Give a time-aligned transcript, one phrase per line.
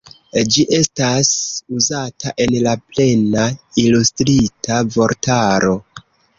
[0.53, 1.29] Ĝi estas
[1.81, 3.47] uzata en la Plena
[3.85, 5.81] Ilustrita Vortaro.